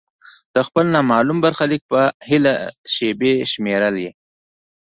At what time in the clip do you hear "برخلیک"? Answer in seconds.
1.45-1.81